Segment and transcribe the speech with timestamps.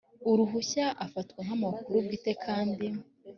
[0.29, 2.87] uruhushya afatwa nk amakuru bwite kandi